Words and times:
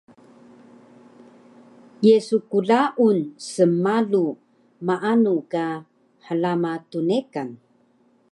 Ye 2.05 2.15
su 2.27 2.37
klaun 2.51 3.19
snmalu 3.49 4.23
maanu 4.87 5.33
ka 5.51 5.65
hlama 6.25 6.71
tnekan? 6.89 7.49